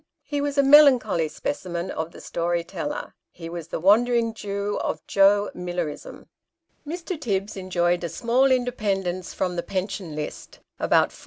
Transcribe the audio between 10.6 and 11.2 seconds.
abont 43Z.